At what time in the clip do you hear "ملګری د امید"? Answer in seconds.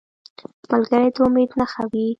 0.71-1.49